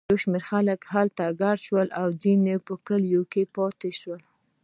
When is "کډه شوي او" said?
1.29-2.07